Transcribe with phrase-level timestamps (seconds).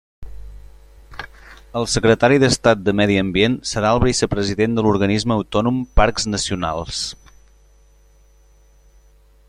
[1.81, 7.05] El Secretari d'Estat de Medi ambient serà el vicepresident de l'Organisme Autònom Parcs Nacionals.